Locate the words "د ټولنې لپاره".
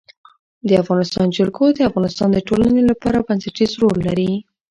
2.33-3.25